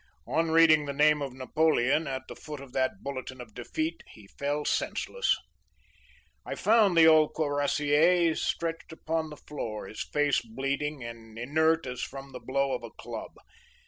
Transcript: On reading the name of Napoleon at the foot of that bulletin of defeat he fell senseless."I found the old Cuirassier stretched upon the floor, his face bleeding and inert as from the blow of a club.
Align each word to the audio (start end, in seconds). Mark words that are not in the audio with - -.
On 0.25 0.49
reading 0.49 0.87
the 0.87 0.93
name 0.93 1.21
of 1.21 1.31
Napoleon 1.31 2.07
at 2.07 2.23
the 2.27 2.35
foot 2.35 2.59
of 2.59 2.73
that 2.73 3.03
bulletin 3.03 3.39
of 3.39 3.53
defeat 3.53 4.01
he 4.07 4.25
fell 4.25 4.65
senseless."I 4.65 6.55
found 6.55 6.97
the 6.97 7.05
old 7.05 7.35
Cuirassier 7.35 8.33
stretched 8.33 8.91
upon 8.91 9.29
the 9.29 9.37
floor, 9.37 9.85
his 9.85 10.01
face 10.01 10.41
bleeding 10.41 11.03
and 11.03 11.37
inert 11.37 11.85
as 11.85 12.01
from 12.01 12.31
the 12.31 12.39
blow 12.39 12.71
of 12.73 12.81
a 12.83 12.89
club. 12.89 13.33